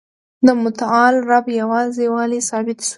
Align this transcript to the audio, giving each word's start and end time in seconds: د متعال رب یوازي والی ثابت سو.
د 0.45 0.47
متعال 0.63 1.15
رب 1.29 1.45
یوازي 1.61 2.05
والی 2.13 2.39
ثابت 2.49 2.77
سو. 2.87 2.89